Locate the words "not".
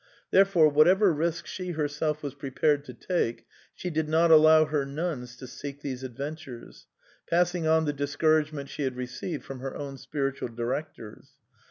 4.09-4.31